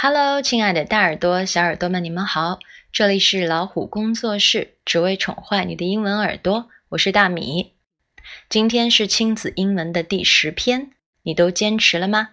[0.00, 2.60] Hello，亲爱的大耳朵、小耳朵们，你们好！
[2.92, 6.68] 这里是老虎工作室，只为宠坏你的英文耳朵。
[6.90, 7.72] 我是大米。
[8.48, 10.92] 今天是亲子英文的第十篇，
[11.24, 12.28] 你都坚持了吗？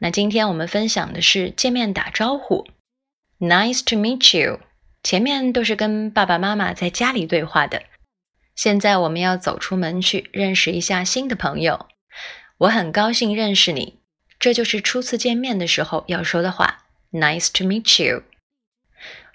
[0.00, 2.66] 那今天我们分享的是见面打招呼
[3.38, 4.58] ，Nice to meet you。
[5.04, 7.84] 前面都是跟爸爸妈妈在家里对话的，
[8.56, 11.86] 现在我们要走出门去认识一下新的朋友。
[12.56, 14.00] 我很高兴认识你，
[14.40, 16.86] 这就是初次见面的时候要说的话。
[17.11, 18.23] Nice to meet you。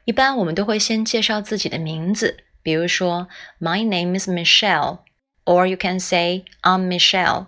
[0.04, 3.28] 一般我们都会先介绍自己的名字，比如说
[3.60, 7.46] My name is Michelle，or you can say I'm Michelle。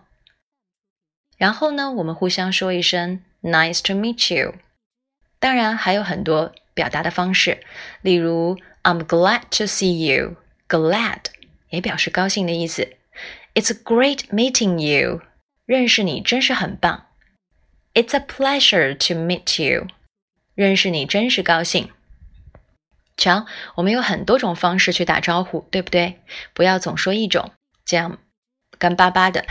[1.36, 4.56] 然后呢，我们互相说一声 Nice to meet you。
[5.38, 7.64] 当然还有很多表达的方式，
[8.02, 11.24] 例如 I'm glad to see you。Glad
[11.70, 12.96] 也表示高兴的意思。
[13.54, 15.22] It's great meeting you。
[15.64, 17.06] 认识你真是很棒。
[17.94, 19.88] It's a pleasure to meet you。
[20.55, 21.89] 认识你真是高兴。
[23.17, 26.19] 瞧，我们有很多种方式去打招呼，对不对？
[26.53, 27.51] 不要总说一种，
[27.85, 28.17] 这样
[28.79, 29.45] 干巴巴的。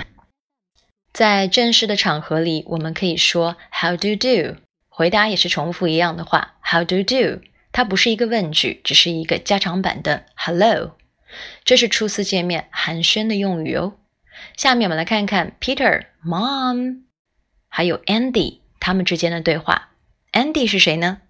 [1.12, 4.56] 在正式的场合里，我们可以说 “How do you do？”
[4.88, 10.96] 回答也是重复一样的话，“How do you do？” 它不是一个问句，只是一个加长版的 “Hello”。
[11.64, 13.96] 这是初次见面寒暄的用语哦。
[14.56, 17.02] 下面我们来看看 Peter、Mom
[17.68, 19.93] 还有 Andy 他们之间的对话。
[20.33, 21.21] Andy 是谁呢？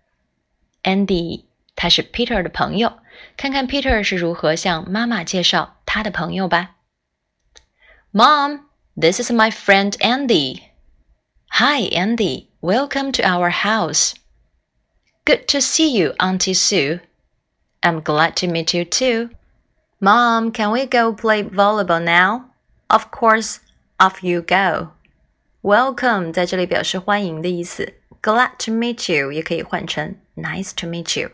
[0.83, 2.99] Andy 他是 Peter 的朋友，
[3.38, 6.75] 看看 Peter 是如何向妈妈介绍他的朋友吧。
[8.11, 8.61] Mom,
[8.99, 10.63] this is my friend Andy.
[11.52, 12.47] Hi, Andy.
[12.61, 14.13] Welcome to our house.
[15.25, 16.99] Good to see you, Auntie Sue.
[17.81, 19.30] I'm glad to meet you too.
[19.99, 22.52] Mom, can we go play volleyball now?
[22.88, 23.59] Of course,
[23.99, 24.89] off you go.
[25.61, 27.94] Welcome 在这里表示欢迎的意思。
[28.25, 31.33] Glad to meet you 也可以换成 Nice to meet you。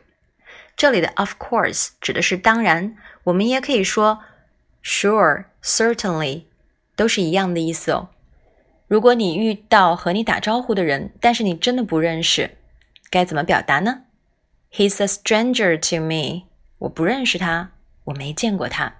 [0.76, 4.18] 这里的 Of course 指的是当然，我们也可以说
[4.82, 6.46] Sure, certainly，
[6.96, 8.08] 都是一样的意思哦。
[8.88, 12.56] 如果你遇到和你打招呼的人，但是你真的不认识，
[13.08, 14.02] 该怎么表达呢
[14.72, 16.48] ？He's a stranger to me。
[16.78, 17.70] 我不认识他，
[18.02, 18.96] 我没见过他。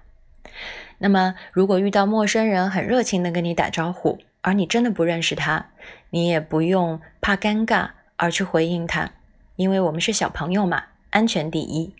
[0.99, 5.71] 那么，如果遇到陌生人很热情的跟你打招呼，而你真的不认识他，
[6.09, 9.11] 你也不用怕尴尬而去回应他，
[9.55, 11.95] 因为我们是小朋友嘛，安全第一。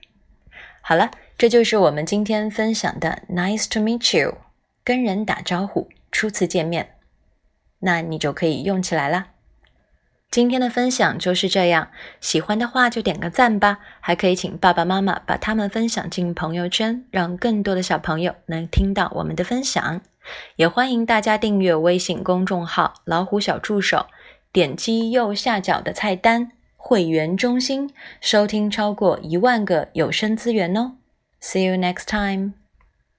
[0.81, 4.37] 好了，这就是我们今天分享的 “Nice to meet you”，
[4.83, 6.95] 跟人打招呼，初次见面，
[7.79, 9.27] 那你就可以用起来啦。
[10.31, 20.01] 今天的分享就是这样，喜欢的话就点个赞吧，还可以请爸爸妈妈把他们分享进朋友圈，让更多的小朋友能听到我们的分享。
[20.55, 24.07] 也欢迎大家订阅微信公众号“老虎小助手”，
[24.51, 30.93] 点击右下角的菜单“会员中心”，收听超过一万个有声资源哦。
[31.41, 32.60] See you next time.